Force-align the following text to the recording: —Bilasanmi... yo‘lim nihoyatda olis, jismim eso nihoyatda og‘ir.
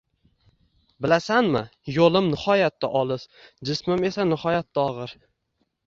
—Bilasanmi... 1.05 1.61
yo‘lim 1.99 2.31
nihoyatda 2.33 2.91
olis, 3.05 3.29
jismim 3.71 4.05
eso 4.13 4.31
nihoyatda 4.35 4.91
og‘ir. 4.93 5.19